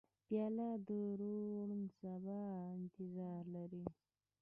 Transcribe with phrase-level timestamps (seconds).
[0.25, 1.69] پیاله د روڼ
[1.99, 2.41] سبا
[2.77, 3.85] انتظار لري.